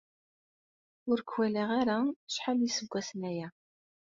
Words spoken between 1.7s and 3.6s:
ara acḥal iseggasen aya.